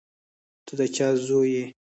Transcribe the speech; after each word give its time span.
ته 0.65 0.73
د 0.79 0.81
چا 0.95 1.07
زوی 1.25 1.49
یې. 1.57 1.65